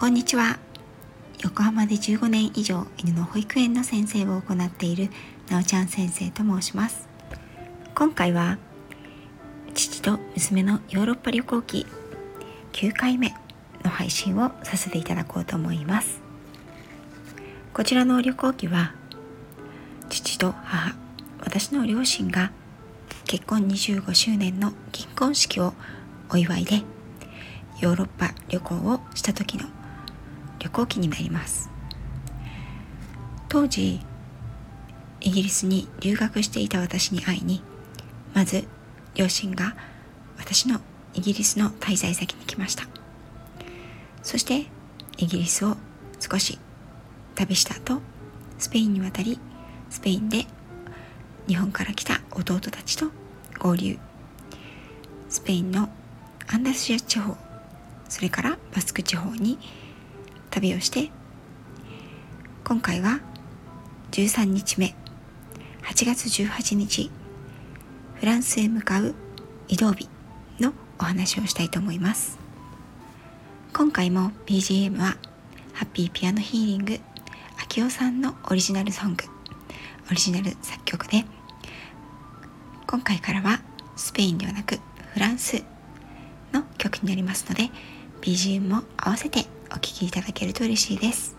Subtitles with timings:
[0.00, 0.58] こんにちは。
[1.42, 5.10] 横浜で15年以上犬の保育園の先生を行っている
[5.50, 7.06] なおちゃん先生と申します。
[7.94, 8.56] 今回は
[9.74, 11.86] 父と娘のヨーロッパ旅行記
[12.72, 13.34] 9回目
[13.84, 16.22] の配信をさせていただこうと思います。
[17.74, 18.94] こちらの旅行記は
[20.08, 20.96] 父と母
[21.40, 22.52] 私の両親が
[23.26, 25.74] 結婚25周年の銀婚式を
[26.30, 26.84] お祝いで
[27.80, 29.68] ヨーロッパ旅行をした時の
[30.60, 31.70] 旅行記になります。
[33.48, 34.00] 当時
[35.20, 37.62] イギリスに留学していた私に会いに
[38.32, 38.64] まず
[39.14, 39.74] 両親が
[40.38, 40.80] 私の
[41.14, 42.84] イギリスの滞在先に来ました。
[44.22, 44.66] そして
[45.16, 45.76] イギリスを
[46.20, 46.58] 少し
[47.34, 48.00] 旅した後
[48.58, 49.40] スペインに渡り
[49.88, 50.46] スペインで
[51.48, 53.06] 日本から来た弟たちと
[53.58, 53.98] 合流。
[55.28, 55.88] スペインの
[56.48, 57.36] アンダスシア地方
[58.08, 59.58] それからバスク地方に
[60.50, 61.10] 旅をして。
[62.64, 63.20] 今回は
[64.10, 64.94] 13日目。
[65.84, 67.10] 8月18日。
[68.14, 69.14] フランスへ向かう
[69.68, 70.08] 移動日
[70.58, 72.38] のお話をしたいと思います。
[73.72, 75.16] 今回も BGM は
[75.72, 77.00] ハッピーピアノヒーリング
[77.62, 79.24] 秋代さんのオリジナルソング。
[80.10, 81.24] オリジナル作曲で。
[82.88, 83.60] 今回からは
[83.94, 84.80] スペインではなく
[85.12, 85.62] フランス
[86.52, 87.70] の曲になりますので
[88.20, 91.36] BGM も合わせてお聴きいただけると嬉しいです。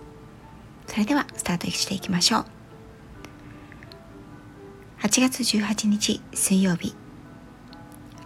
[0.88, 2.46] それではスタートしていきましょう。
[5.02, 6.96] 8月18日水曜日。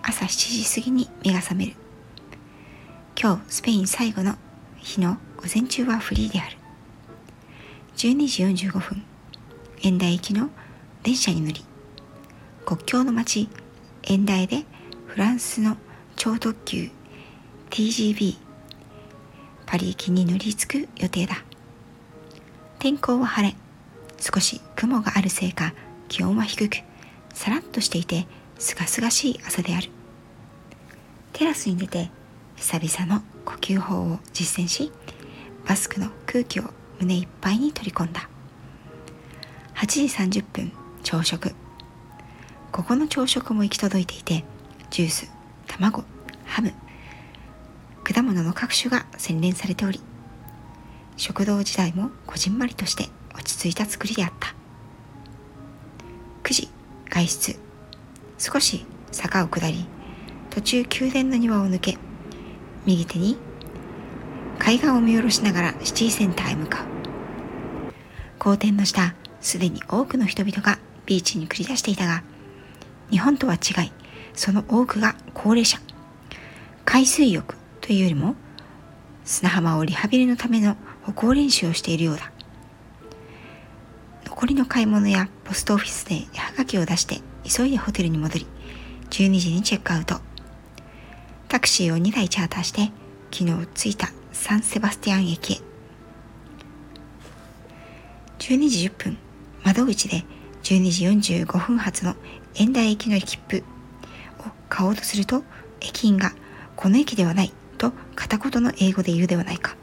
[0.01, 1.73] 朝7時過ぎに目が覚める。
[3.19, 4.35] 今日スペイン最後の
[4.77, 6.57] 日の午前中はフリーである。
[7.95, 9.03] 12時45分
[9.81, 10.49] エンダ行きの
[11.03, 11.63] 電車に乗り
[12.65, 13.47] 国境の町
[14.03, 14.65] エンダエで
[15.07, 15.77] フランスの
[16.17, 16.89] 超特急
[17.69, 18.35] TGV
[19.65, 21.43] パリ行きに乗り継く予定だ。
[22.79, 23.55] 天候は晴れ。
[24.19, 25.73] 少し雲があるせいか
[26.07, 26.77] 気温は低く
[27.33, 29.89] さらっとしていてすがすがしい朝である。
[31.33, 32.09] テラスに出て
[32.55, 34.91] 久々の呼吸法を実践し
[35.67, 36.63] バスクの空気を
[36.99, 38.29] 胸いっぱいに取り込んだ。
[39.75, 39.85] 8
[40.31, 40.71] 時30分
[41.03, 41.53] 朝食。
[42.71, 44.45] ここの朝食も行き届いていて
[44.89, 45.31] ジュース
[45.67, 46.03] 卵
[46.45, 46.73] ハム
[48.05, 49.99] 果物の各種が洗練されており
[51.17, 54.53] 食堂時代もこじんまりとして落ち着いた作りであった。
[56.43, 56.69] 9時
[57.09, 57.55] 外出
[58.37, 59.87] 少し坂を下り
[60.51, 61.97] 途中宮殿の庭を抜け
[62.85, 63.37] 右手に
[64.59, 66.85] 海岸を見下ろしながらシティセンターへ向かう。
[68.37, 70.77] 皇殿の下すでに多くの人々が
[71.07, 72.23] ビーチに繰り出していたが
[73.09, 73.91] 日本とは違い
[74.35, 75.79] その多くが高齢者。
[76.85, 77.55] 海水浴
[77.85, 78.33] というよりも
[79.25, 82.31] 砂浜をリハビリのための歩行練習をしているようだ。
[84.25, 88.47] 残りの買い物やポストオフィスで絵はがきを出して急いでホテルに戻り
[89.11, 90.19] 12時にチェックアウト。
[91.47, 92.91] タクシーを2台チャーターして
[93.31, 95.57] 昨日着いたサンセバスティアン駅へ。
[98.39, 99.17] 12時10分
[99.63, 100.25] 窓口で
[100.63, 102.15] 12時45分発の
[102.55, 103.63] 円台駅の切符
[104.39, 105.43] を買おうとすると
[105.81, 106.31] 駅員が
[106.75, 109.75] この駅ではないと片言の英語で言うではないか。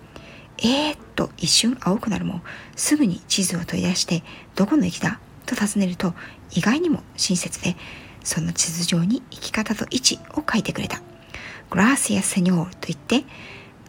[0.58, 2.40] えーっと一瞬青くなるも
[2.76, 4.22] すぐに地図を取り出して
[4.54, 5.18] どこの駅だ？
[5.46, 6.14] と尋ねると
[6.52, 7.76] 意外にも親切で
[8.22, 11.00] その地図上に行き方と位置を書いてくれた。
[11.70, 13.24] グラーシアセニョールと言って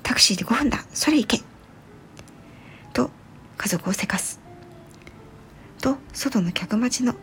[0.02, 1.44] タクシーで5分だそれ行け
[2.94, 3.10] と
[3.58, 4.40] 家族をせかす。
[5.82, 7.14] と外の客待ちの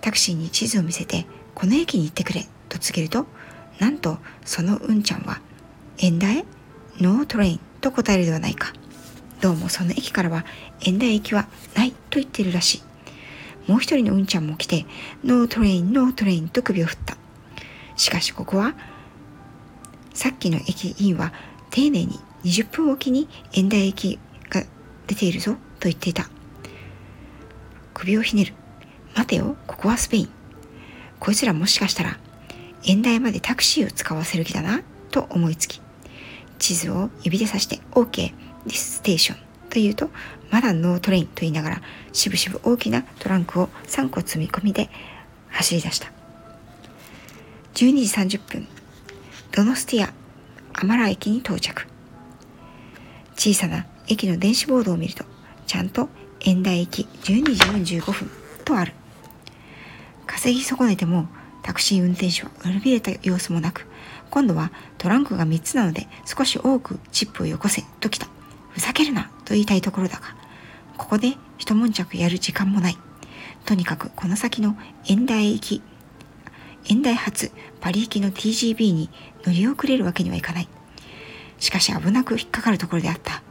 [0.00, 3.26] タクシーに地図を見せてこの駅に行ってくれと告げると
[3.78, 5.40] なんとその運ちゃんは
[5.98, 6.44] エンダイへ
[7.00, 8.72] no train と答えるではないか。
[9.40, 10.44] どうもその駅からは
[10.82, 12.82] エンダイ駅はないと言ってるらし
[13.66, 13.70] い。
[13.70, 14.86] もう一人の運ちゃんも来て、
[15.24, 17.16] no train、no train と首を振った。
[17.96, 18.74] しかしここは、
[20.12, 21.32] さっきの駅員は
[21.70, 24.18] 丁寧に20分おきにエンダイ駅
[24.50, 24.62] が
[25.06, 26.28] 出ているぞと言っていた。
[27.94, 28.54] 首をひねる。
[29.14, 30.28] 待てよ、ここはスペイン。
[31.18, 32.18] こいつらもしかしたら、
[32.84, 35.80] エンダイまでタクシーを使わせる気だな、と思いつき、
[36.58, 38.34] 地図を指で指して OK
[38.66, 39.34] This station
[39.68, 40.10] と言うと
[40.50, 41.82] まだ no train と言いながら
[42.12, 44.88] しぶしぶ大きなトランクを3個積み込みで
[45.48, 46.12] 走り出した。
[47.74, 48.66] 12時30分。
[49.52, 50.12] ドノスティア
[50.74, 51.86] アマラ駅に到着。
[53.36, 55.24] 小さな駅の電子ボードを見ると
[55.66, 56.08] ちゃんと
[56.40, 58.30] 円台駅12時45分
[58.64, 58.92] とある。
[60.26, 61.28] 稼ぎ損ねても
[61.62, 63.85] タクシー運転手は悪びれた様子もなく
[64.30, 68.28] 今度はトランクが3つなので少し多くチップをよこせときた。
[68.70, 70.22] ふざけるなと言いたいところだが、
[70.98, 72.98] ここで一悶着やる時間もない。
[73.64, 75.82] とにかくこの先の遠大行き、
[76.84, 77.50] 遠大発
[77.80, 79.10] パリ行きの TGB に
[79.44, 80.68] 乗り遅れるわけにはいかない。
[81.58, 83.42] しかし危なく引っかかるところであった。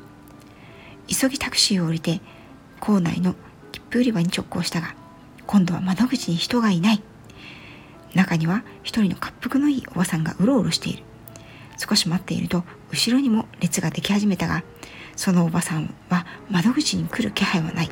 [1.08, 2.22] 急ぎタクシーを降りて、
[2.80, 3.36] 校内の
[3.72, 4.96] 切符売り場に直行したが、
[5.48, 7.02] 今度は窓口に人がいない。
[8.16, 11.04] 中には一人の滑腹のいいおばさんがうろうろしている。
[11.78, 14.64] 少し待っていると後ろにも列ができ始めたが
[15.18, 17.90] そのおばさんは窓口に来る気配はない。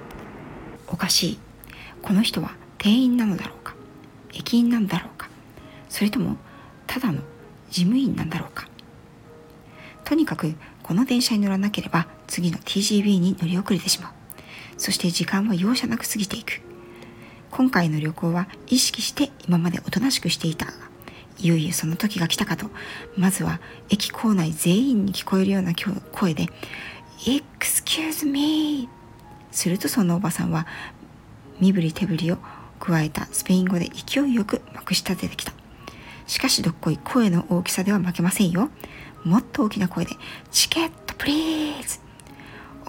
[0.87, 1.39] おかしい。
[2.01, 3.75] この人は店員なのだろうか。
[4.33, 5.29] 駅員なんだろうか。
[5.89, 6.37] それとも
[6.87, 7.21] ただの
[7.69, 8.67] 事務員なんだろうか。
[10.05, 14.13] とにかくこの電車に乗らなければ次の TGB に乗り遅れてしまう。
[14.77, 16.61] そして時間は容赦なく過ぎていく。
[17.55, 20.65] 今回の旅行は意識して今までおとなしくしていた。
[20.65, 20.73] が
[21.37, 22.71] いよいよその時が来たかと。
[23.15, 23.59] まずは
[23.89, 25.73] 駅構内全員に聞こえるような
[26.11, 26.47] 声で
[27.21, 28.89] 「Excuse me」
[29.53, 30.65] するとそのおばさんは
[31.59, 32.39] 身振り手振りを
[32.79, 35.53] 加えたスペイン語で勢いよくまくし立ててきた。
[36.25, 38.69] しかしどっこい声の大きさでは負けませんよ。
[39.23, 40.15] もっと大きな声で
[40.51, 41.99] 「チケットプリーズ」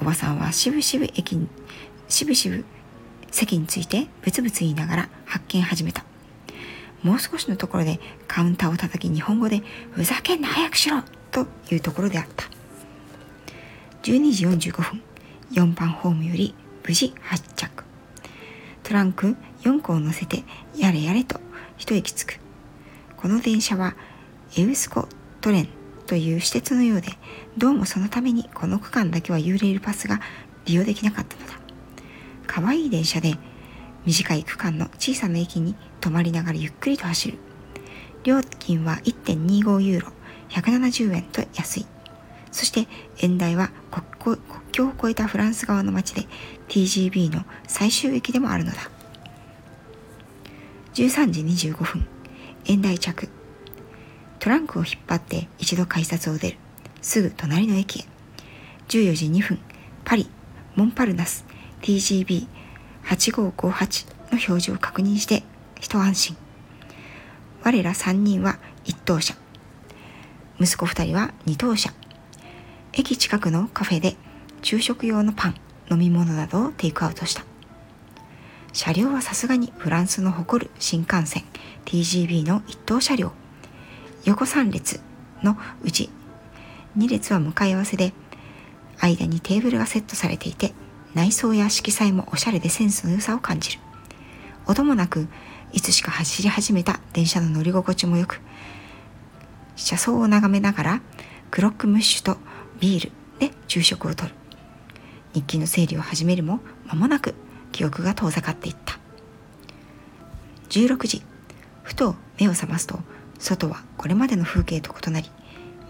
[0.01, 1.49] おばさんはしぶしぶ駅に
[2.09, 2.65] しぶしぶ
[3.35, 6.05] 席についてブツブツ言いながら発見始めた。
[7.03, 12.45] もう少しのところでカウンターを叩き日本語で「ふざけんな早くしろ!」というところであった。
[14.03, 15.03] 12時45分
[15.53, 16.55] 4番ホームより
[16.87, 17.85] 無事発着。
[18.83, 20.45] トランク4個を乗せて
[20.77, 21.41] やれやれと
[21.77, 22.39] 一息つく。
[23.17, 23.97] この電車は
[24.57, 25.09] エウスコ
[25.41, 25.69] トレン
[26.07, 27.09] という私鉄のようで
[27.57, 30.21] どうもそのためにこの区間だけはユーレールパスが
[30.67, 31.64] 利用できなかったのだ。
[32.47, 33.37] 可愛い電車で
[34.07, 37.39] 短い区間の小さな駅に止まりながらゆっくりと走る。
[38.23, 40.13] 料金は1.25ユーロ、
[40.51, 41.87] 170円と安い。
[42.51, 42.87] そして
[43.19, 43.71] 円台は
[44.21, 44.39] 国
[44.71, 46.27] 境を越えたフランス側の町で
[46.69, 48.79] TGB の最終駅でもあるのだ。
[50.95, 52.07] 13時25分、
[52.67, 53.29] 円台着。
[54.39, 56.59] トランクを引っ張って一度改札を出る。
[57.03, 58.05] すぐ隣の駅へ。
[58.89, 59.59] 14時2分、
[60.05, 60.29] パリ、
[60.77, 61.45] モンパルナス、
[61.85, 62.47] TGB
[63.05, 65.43] 8558の表示を確認して
[65.79, 66.37] 一安心。
[67.63, 69.35] 我ら3人は一等車。
[70.59, 71.93] 息子2人は二等車。
[72.95, 74.17] 駅近くのカフェで
[74.63, 75.55] 昼食用のパン
[75.91, 77.45] 飲み物などをテイクアウトした。
[78.73, 81.45] 車両はさすがにフランスの誇る新幹線
[81.85, 83.33] TGB の一等車両。
[84.25, 85.01] 横3列
[85.43, 86.09] のうち
[86.97, 88.15] 2列は向かい合わせで
[89.01, 90.73] 間にテーブルがセットされていて
[91.15, 93.79] 内装や色彩もおしゃれでセンスの良さを感じる。
[94.67, 95.29] 音もなく
[95.73, 98.41] いつしか走り始めた電車の乗り心地もよく
[99.77, 101.01] 車窓を眺めながら
[101.51, 102.39] クロックムッシュと
[102.81, 104.33] ビールで昼食をとる。
[105.35, 107.35] 日記の整理を始めるも間もなく
[107.73, 108.99] 記憶が遠ざかっていった。
[110.71, 111.23] 16時
[111.83, 112.99] ふと目を覚ますと
[113.39, 115.31] 外はこれまでの風景と異なり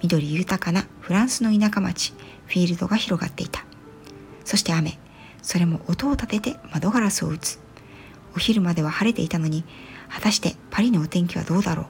[0.02, 2.12] 緑豊かなフランスの田舎町
[2.46, 3.64] フィールドが広がっていた。
[4.44, 4.98] そして雨。
[5.44, 7.60] それも音を立てて窓ガラスを打つ。
[8.34, 9.62] お昼までは晴れていたのに
[10.08, 11.86] 果たしてパリのお天気はどうだろう。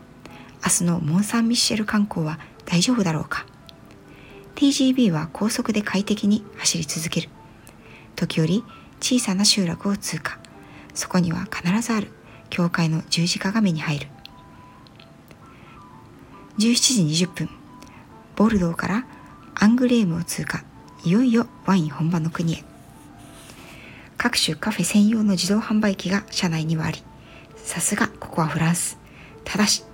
[0.64, 3.46] 明日のモン・サン・ミッシェル観光は大丈夫だろうか。
[4.56, 7.28] TGB は高速で快適に走り続ける。
[8.16, 8.64] 時折
[9.00, 10.38] 小さな集落を通過。
[10.92, 12.10] そこには必ずある。
[12.50, 14.08] 教会の十字架が目に入る。
[16.58, 17.48] 17時20分
[18.36, 19.06] ボルドーから
[19.54, 20.64] アングレームを通過。
[21.04, 22.64] いよいよワイン本場の国へ。
[24.24, 27.02] 各種カフェ専用の自動販売機が車内にはあり、
[27.56, 28.98] さすがここはフランス。
[29.44, 29.84] ただし、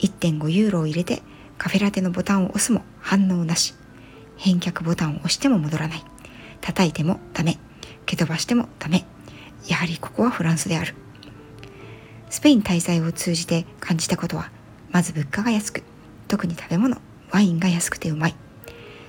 [0.00, 1.22] 1.5ユーロを入れて
[1.56, 3.72] カフェラテのボタンを押すも反応なし。
[4.36, 6.04] 返却ボタンを押しても戻らない。
[6.60, 7.56] 叩いてもダメ。
[8.04, 9.06] 蹴飛ばしてもダメ。
[9.66, 10.94] やはりここはフランスである。
[12.28, 14.50] スペイン滞在を通じて感じたことは、
[14.90, 15.82] まず物価が安く、
[16.28, 16.98] 特に食べ物、
[17.30, 18.34] ワインが安くてうまい。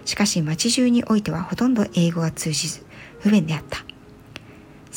[0.05, 2.85] しかし街中においてはほとんど英語が通じず、
[3.19, 3.83] 不便であった。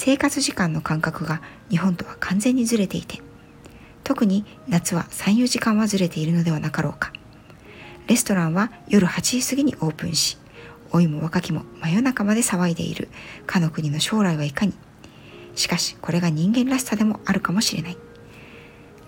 [0.03, 3.21] 生活時間の感覚が日本とは完全にずれていて
[4.03, 7.13] 特に夏は34時間はずれているのではなかろうか。
[8.07, 10.39] レストランは夜8時過ぎにオープンし
[10.95, 13.11] 老いも若きも真夜中まで騒いでいる。
[13.45, 14.73] かの国の将来はいかに。
[15.55, 17.99] しかしこれが人間らしさでもあるかもしれない。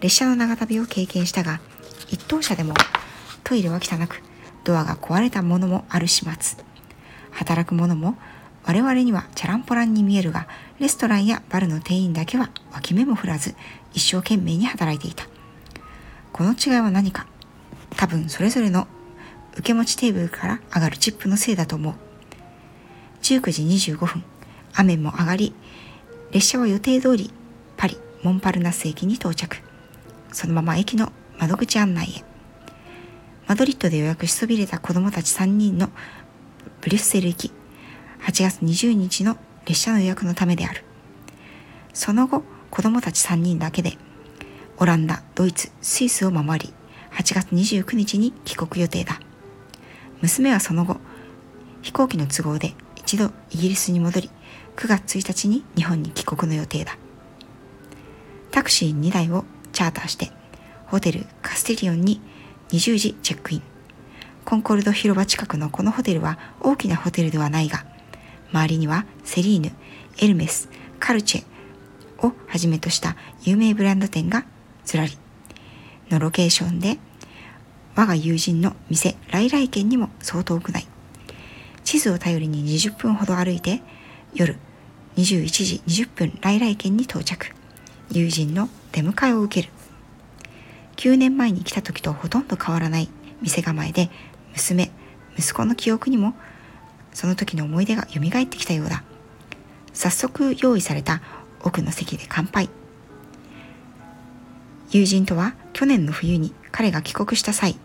[0.03, 1.63] 列車の長旅を経験したが
[2.11, 2.75] 一等車でも
[3.45, 4.21] トイレは汚く
[4.63, 6.63] ドアが壊れたものもある始末。
[7.31, 8.19] 働く者も
[8.65, 10.47] 我々にはチャランポランに見えるが、
[10.79, 13.55] レストランやバルの店員だけは脇目も振らず、
[13.93, 15.27] 一生懸命に働いていた。
[16.33, 17.27] この違いは何か？
[17.97, 18.87] 多分それぞれの
[19.53, 21.95] 受け持ちテーブルから上がるチップのせいだと思う。
[23.23, 24.25] 19時25分。
[24.75, 25.55] 雨も上がり
[26.31, 27.31] 列車は予定通り
[27.77, 29.59] パリモンパルナス駅に到着。
[30.33, 32.25] そのまま駅の窓口案内へ。
[33.47, 35.91] マドリッドで予約しそびれた子供たち3人の
[36.81, 37.53] ブリュッセル行き。
[38.25, 39.37] 8月20日の
[39.67, 40.85] 列車の予約のためである。
[41.93, 43.99] その後子供たち3人だけで
[44.79, 46.73] オランダドイツスイスを守り
[47.13, 49.21] 8月29日に帰国予定だ。
[50.21, 50.99] 娘はその後
[51.83, 54.31] 飛行機の都合で一度イギリスに戻り
[54.77, 56.97] 9月1日に日本に帰国の予定だ。
[58.53, 60.31] タクシー2台をチャーターして
[60.87, 62.21] ホテルカステリオンに
[62.71, 63.63] 20時チェックイン。
[64.45, 67.85] コンコルド広場近くのこのホテルは大きなホテルではないが
[68.53, 69.73] 周りにはセリーヌ
[70.19, 70.69] エルメス
[71.01, 74.45] カルチェをはじめとした有名ブランド店が
[74.85, 75.19] ずらり。
[76.11, 76.99] のロケーションで
[77.97, 80.87] 我が友人の店来来県にも相当多くない。
[81.85, 83.83] 地図を頼りに20分ほど歩いて
[84.35, 84.57] 夜
[85.17, 87.47] 21時20分来来県に到着。
[88.11, 89.73] 友人の出迎えを受ける。
[90.97, 93.09] 9年前に来た時とほとんど変わらない
[93.41, 94.11] 店構えで
[94.53, 94.91] 娘
[95.37, 96.35] 息子の記憶にも
[97.13, 99.03] その時の思い出が蘇ってきたようだ。
[99.93, 101.21] 早速用意された
[101.63, 102.69] 奥の席で乾杯。
[104.91, 107.79] 友人とは去年の冬に彼が帰国した際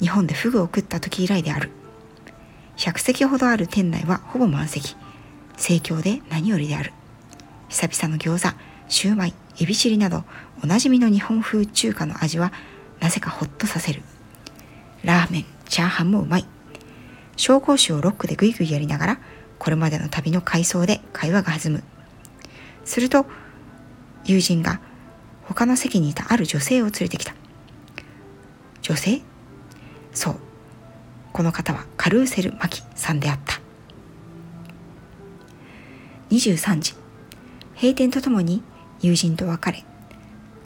[0.00, 1.70] 日本でフグを食った時以来である。
[2.76, 4.96] 100席ほどある店内はほぼ満席。
[5.56, 6.92] 盛況で何よりである。
[7.68, 8.56] 久々の餃子
[8.88, 10.24] シューマイエビチリなど
[10.62, 12.52] おなじみの日本風中華の味は
[13.00, 14.02] なぜかホッとさせる。
[15.02, 16.46] ラーメンチャーハンもうまい。
[17.36, 19.20] 紹興酒をロックでグイグイやりながら
[19.58, 21.82] これまでの旅の回想で会話が弾む。
[22.84, 23.26] すると
[24.24, 24.80] 友人が
[25.44, 27.34] 他の席にいたある女性を連れてきた。
[28.82, 29.20] 女性？
[30.12, 30.36] そう。
[31.32, 33.60] この方はカルーセル・マキさんであった。
[36.30, 36.94] 23時。
[37.74, 38.62] 閉店とともに
[39.00, 39.84] 友人と別れ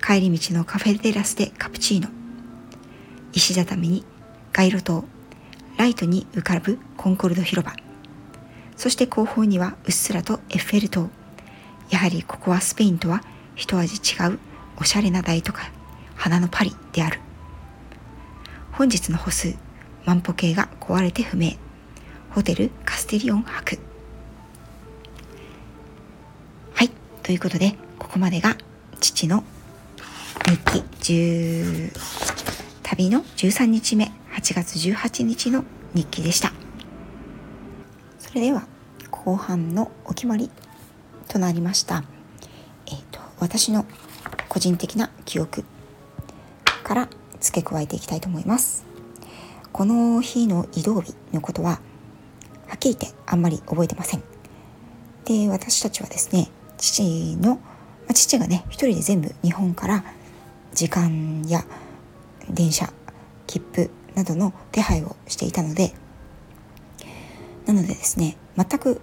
[0.00, 2.08] 帰り道のカフェテラスでカプチーノ。
[3.32, 4.04] 石畳に
[4.52, 5.04] 街路灯
[5.80, 7.74] ライトに浮かぶコンコルド広場。
[8.76, 11.08] そして後方にはうっすらとエッフェル塔。
[11.88, 13.22] やはりここはスペインとは
[13.56, 14.38] 一味違う
[14.78, 15.70] おしゃれな大都会
[16.16, 17.18] 花のパリである。
[18.72, 19.56] 本日の歩数
[20.04, 21.52] 万歩計が壊れて不明。
[22.28, 23.78] ホテルカステリオン泊
[26.74, 26.90] はい
[27.22, 28.54] ということでここまでが
[29.00, 29.44] 父の
[30.44, 31.92] 日記10
[32.82, 34.19] 旅の13日目。
[34.40, 36.50] 8月18日の日記でした。
[38.18, 38.66] それでは
[39.10, 40.50] 後半のお決まり
[41.28, 42.04] となりました。
[42.86, 43.84] えっ、ー、と私の
[44.48, 45.62] 個人的な記憶
[46.82, 48.86] から付け加えていきたいと思います。
[49.72, 51.72] この日の移動日のことは
[52.66, 54.22] はっきり言ってあんまり覚えてません。
[55.26, 57.60] で私たちはですね父の、
[58.08, 60.02] ま、父がね一人で全部日本から
[60.72, 61.62] 時間や
[62.48, 62.90] 電車
[63.46, 65.94] 切符などの手配をしていたので
[67.66, 69.00] なのでですね全く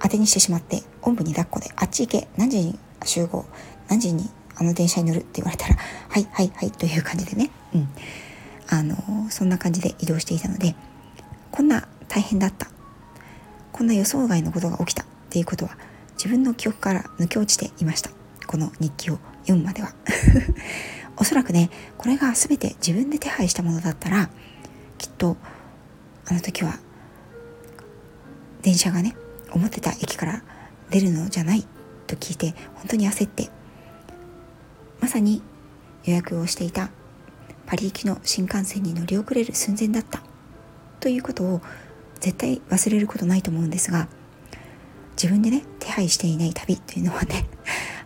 [0.00, 3.44] 当てにしてしまっておんぶに抱っこであっち行け何時に集合
[3.88, 5.76] 何時にあの電車に乗るって言われたら
[6.08, 7.88] はいはいはいという感じでねうん。
[8.72, 8.94] あの
[9.30, 10.76] そんな感じで移動していたので
[11.50, 12.68] こんな大変だった。
[13.72, 15.02] こんな予想外のことが起きた。
[15.02, 15.76] っていうことは
[16.14, 18.10] 自分の記憶から抜け落ちていました。
[18.46, 19.92] この日記を読むまでは。
[21.20, 24.30] おそらくねこれが全て自分で手配したものだったら
[24.96, 25.36] きっと
[26.26, 26.78] あの時は
[28.62, 29.14] 電車がね
[29.52, 30.42] 思ってた駅から
[30.88, 31.66] 出るのじゃない
[32.06, 33.50] と聞いて本当に焦って
[35.00, 35.42] まさに
[36.04, 36.90] 予約をしていた
[37.66, 40.22] パリ行きの新幹線に乗り遅れる寸前だった
[41.00, 41.60] ということを
[42.20, 44.08] 絶対忘れることないと思うんですが
[45.12, 47.46] 自分でね手配していない旅というのはね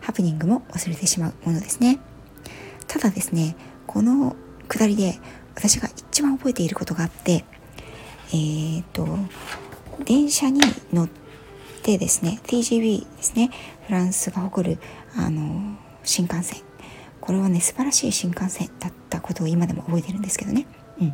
[0.01, 1.99] ハプニングも忘れてしまうものですね。
[2.95, 4.37] ただですねこの
[4.69, 5.19] 下りで
[5.53, 7.43] 私が一番覚えていることがあって
[8.29, 9.05] えー、と
[10.05, 10.61] 電車に
[10.93, 11.09] 乗っ
[11.83, 13.51] てですね TGV ですね
[13.85, 14.79] フランスが誇る
[15.13, 16.61] あの新幹線。
[17.19, 20.65] これはね素晴らしい新幹線だったことを今でも覚えてるんですけどね、
[21.01, 21.13] うん、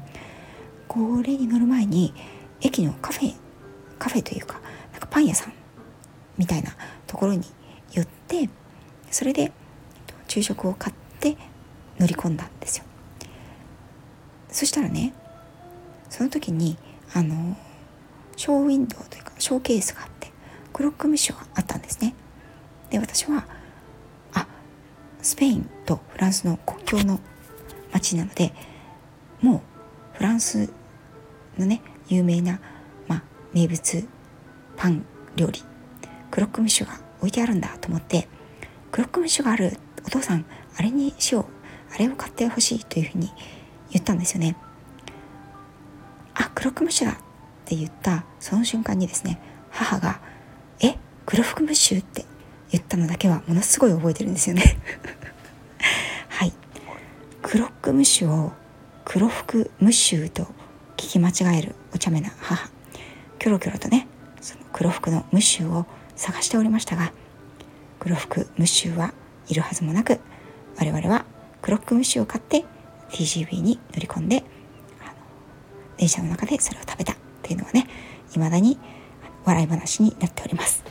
[0.87, 2.13] これに乗る前に
[2.61, 3.33] 駅のカフェ
[3.97, 4.59] カフェというか
[4.91, 5.53] なんかパン屋さん
[6.37, 6.75] みたいな
[7.07, 7.45] ところに
[7.91, 8.49] 寄って
[9.09, 9.51] それで
[10.27, 11.37] 昼食を買って
[12.01, 12.85] 乗り込んだんですよ。
[14.49, 15.13] そしたらね
[16.09, 16.77] その時に
[17.13, 17.55] あの
[18.35, 20.31] ショーウィンドウというかショーケースがあって
[20.73, 22.15] クロックムッシュがあったんですね。
[22.89, 23.45] で私は
[24.33, 24.47] あ
[25.21, 27.19] スペインとフランスの国境の
[27.93, 28.51] 町なので
[29.41, 29.57] も
[30.13, 30.73] うフランス
[31.57, 32.59] のね有名な、
[33.07, 34.07] まあ、名物
[34.75, 35.05] パン
[35.35, 35.61] 料理
[36.31, 38.27] クロックムッシュが置いてあるんだと思って
[38.91, 40.45] クロックムッシュがあるお父さん
[40.77, 41.60] あれにしよう
[41.93, 43.31] あれを買ってほしいというふうに
[43.91, 44.55] 言ったんですよね。
[46.33, 47.15] あクロックムシュだっ
[47.65, 50.21] て言ったその瞬間にですね母が
[50.81, 50.95] 「え
[51.25, 52.25] クロックムシュ?」って
[52.71, 54.77] 言ったのだけはものすごい覚えてるんですよね。
[56.29, 56.53] はい。
[57.41, 58.53] クロックムッシュを
[59.03, 60.43] 黒服ムッシュと
[60.95, 62.69] 聞き間違えるお茶目な母。
[63.39, 64.07] キョロキョロとね
[64.39, 67.11] その黒服のムッシュを探しておりましたが
[67.99, 69.13] 黒服ムッシュは
[69.47, 70.19] いるはずもなく
[70.77, 71.25] 我々は
[71.61, 72.65] クロックムシを買って
[73.11, 74.43] TGV に乗り込んで
[75.97, 77.87] 電車の中でそれを食べたっていうのはね
[78.31, 78.79] 未だに
[79.45, 80.83] 笑い話になっております。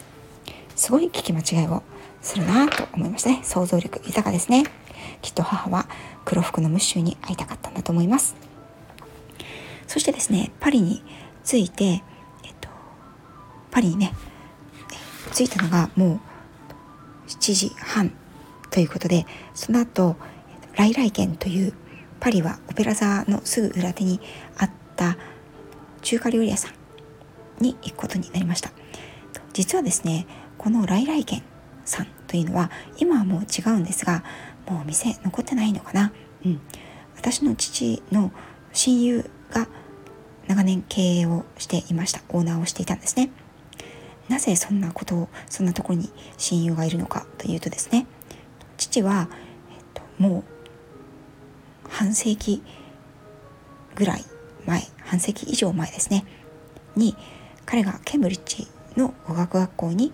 [0.76, 1.82] すごい聞き間違いを
[2.22, 3.40] するなと思いましたね。
[3.42, 4.64] 想像力豊かですね。
[5.22, 5.86] きっと母は
[6.24, 8.34] 黒服のムッシュに会いたかったんだと思います。
[9.86, 11.02] そしてですねパリに
[11.44, 12.02] 着いて、えっ
[12.60, 12.68] と、
[13.70, 14.12] パリにね
[15.32, 16.20] 着いたのがもう
[17.28, 18.12] 7時半
[18.70, 20.16] ということでその後
[20.80, 21.74] 来来軒という
[22.20, 24.18] パリはオペラ座のすぐ裏手に
[24.56, 25.18] あった
[26.00, 28.70] 中華料理屋さんに行くことになりました。
[29.52, 31.42] 実はですねこの来来軒
[31.84, 34.24] さんというのは今はもう違うんですが
[34.66, 36.12] もう店残ってないのかな。
[36.46, 36.60] うん。
[37.14, 38.32] 私の父の
[38.72, 39.68] 親友が
[40.48, 42.22] 長年経営をしていました。
[42.30, 43.30] オーナーをしていたんですね。
[44.30, 48.06] なぜそんなことをそんなところに親友がいるのかというとですね
[48.78, 49.28] 父は、
[49.70, 50.44] えっと、もう
[51.90, 52.62] 半世紀
[53.94, 54.24] ぐらい
[54.66, 56.24] 前半世紀以上前ですね
[56.96, 57.16] に
[57.66, 58.66] 彼がケンブリッジ
[58.96, 60.12] の語学学校に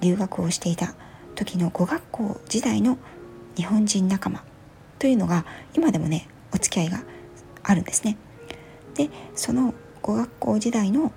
[0.00, 0.94] 留学をしていた
[1.34, 2.98] 時の語学校時代の
[3.56, 4.44] 日本人仲間
[4.98, 7.02] というのが今でもねお付き合いが
[7.62, 8.16] あるんですね。
[8.94, 11.12] でその語学校時代の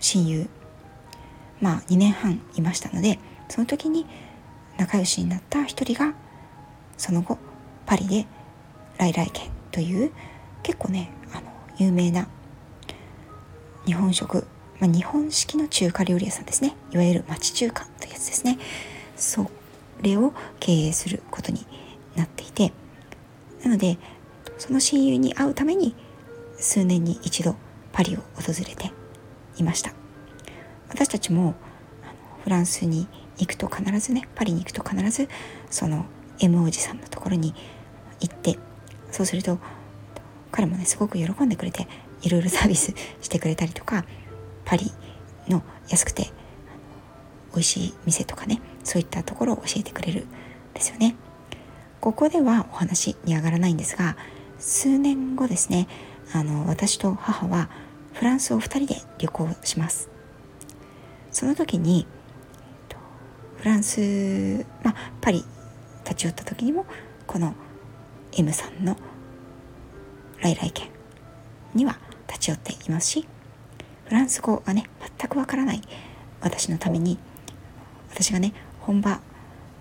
[0.00, 0.48] 親友
[1.60, 3.18] まあ2年半いましたので
[3.48, 4.06] その時に
[4.78, 6.14] 仲良しになった一人が
[6.96, 7.38] その後
[7.84, 8.26] パリで
[8.98, 10.12] 来来軒という
[10.62, 11.42] 結構ねあの
[11.78, 12.28] 有名な
[13.84, 14.46] 日本食、
[14.80, 16.74] まあ、日本式の中華料理屋さんですね。
[16.90, 18.58] いわゆる町中華というやつですね。
[19.16, 19.50] そ
[20.02, 21.66] れを経営することに
[22.16, 22.72] なっていて
[23.62, 23.98] なので
[24.58, 25.94] その親友に会うために
[26.58, 27.56] 数年に一度
[27.92, 28.92] パリを訪れて
[29.56, 29.92] いました。
[30.88, 31.54] 私たちも
[32.44, 35.28] フランスに行くと必ずねパリに行くと必ず
[35.70, 36.06] その
[36.38, 37.54] M おじさんのところに
[38.20, 38.58] 行って
[39.16, 39.58] そうすると
[40.52, 41.88] 彼もねすごく喜んでくれて
[42.20, 44.04] いろいろサービスしてくれたりとか
[44.66, 44.92] パリ
[45.48, 46.24] の安くて
[47.52, 50.28] 美味しい店とかねそういったところを教えてくれるん
[50.74, 51.16] ですよね。
[52.02, 54.18] ここではお話に上がらないんですが
[54.58, 55.88] 数年後ですね
[56.34, 57.70] あの私と母は
[58.12, 60.10] フランスを2人で旅行します。
[61.32, 62.06] その時に
[63.56, 65.42] フランス、まあ、パリ
[66.04, 66.84] 立ち寄った時にも
[67.26, 67.54] この
[68.32, 68.96] M さんの
[70.40, 70.88] 来来県
[71.74, 73.26] には立ち寄っていますし
[74.04, 75.82] フランス語がね全くわからない。
[76.40, 77.18] 私のために
[78.10, 79.20] 私がね本場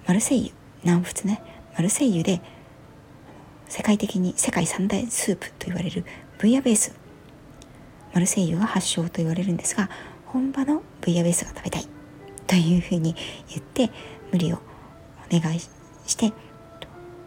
[0.08, 0.52] マルセイユ
[0.84, 1.42] 南仏ね
[1.76, 2.42] マルセイユで
[3.68, 6.06] 世界的に世界三大スープと言われる
[6.40, 6.94] ブイヤベース。
[8.14, 9.90] マルセイユが発祥と言われるんですが
[10.26, 11.88] 本場のブイヤベースが食べたい。
[12.48, 13.16] というふうに
[13.50, 13.92] 言って
[14.32, 14.62] 無理をお
[15.40, 16.32] 願いして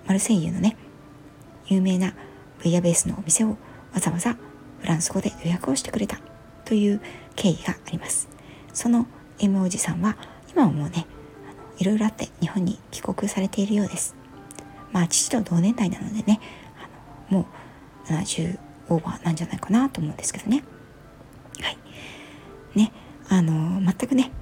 [0.07, 0.77] マルセイユのね
[1.67, 2.15] 有名な
[2.63, 3.57] ブイヤベースのお店を
[3.93, 4.37] わざわざ
[4.81, 6.19] フランス語で予約をしてくれた
[6.65, 7.01] という
[7.37, 8.29] 経緯があります。
[8.73, 9.07] その
[9.39, 10.17] M おじさんは
[10.53, 11.07] 今はもうね
[11.79, 14.15] いろいろあって日本に帰国されているようです。
[14.93, 16.41] まあ父と同年代なのでね
[17.31, 17.49] あのも
[18.09, 20.65] う70オーバーなんじゃないかなと思うんですけどね。
[21.61, 21.79] はい。
[22.75, 22.93] ね
[23.29, 24.33] あの全くね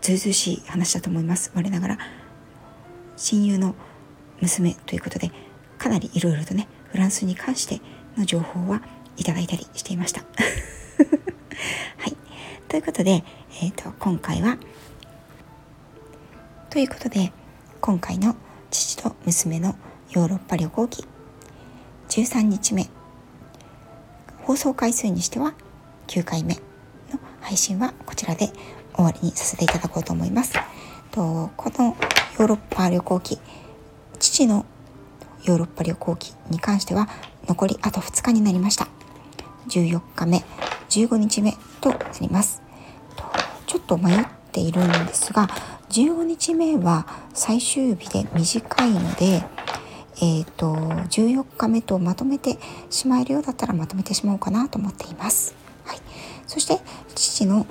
[0.00, 1.52] ずうずうしい話だと思います。
[1.54, 1.98] 我ながら
[3.16, 3.74] 親友の
[4.40, 5.30] 娘ということで
[5.78, 7.80] かなりいろいろとねフランスに関して
[8.16, 8.82] の情報は
[9.16, 10.22] いただいたりしていました。
[11.98, 12.16] はい。
[12.68, 13.24] ということで、
[13.62, 14.58] えーと、と今回は
[16.70, 17.32] ということで
[17.80, 18.36] 今回の
[18.70, 19.76] 父と娘の
[20.10, 21.06] ヨーロッパ旅行記。
[22.08, 22.88] 13日目。
[24.42, 25.54] 放送回数にしては
[26.06, 26.60] 9回目の
[27.40, 28.52] 配信はこちらで
[28.94, 30.54] 終わりにさせていただこうと思います。
[31.10, 31.96] とこの
[32.38, 33.38] ヨーロッパ旅行記
[34.18, 34.66] 父の
[35.46, 37.08] ヨーロッパ旅行記に関しては
[37.46, 38.88] 残りあと2日になりました。
[39.68, 40.44] 14日目
[40.90, 42.62] 15日目となります。
[43.66, 45.48] ちょっと迷っているんですが
[45.90, 49.42] 15日目は最終日で短いので
[50.18, 52.56] えーと、14日目とまとめて
[52.88, 55.54] しまえるようだったらまとめてしまおうかなと思っています。
[55.84, 55.98] はい、
[56.46, 56.80] そそして
[57.14, 57.66] 父の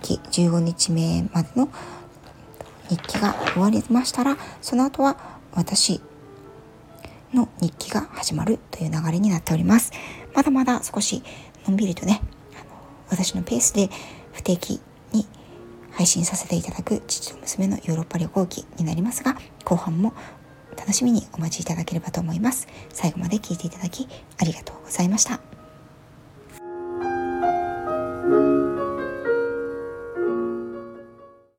[0.00, 1.68] 日記15日目までの
[2.88, 5.18] 日記が終わりましたらその後は
[5.52, 6.00] 私
[7.32, 9.92] の日記が始まるという流れになっております。
[10.34, 11.22] まだまだ少し
[11.66, 12.20] のんびりとね
[12.54, 12.64] あの
[13.10, 13.90] 私のペースで
[14.32, 14.80] 不定期
[15.12, 15.26] に
[15.92, 20.14] 配信させていただく父と娘のヨーロッパ旅行記になりますが後半も
[20.76, 22.66] 楽しみにお待ちいただければと思います。
[22.90, 25.51] 最後まで聞いていただきありがとうございました。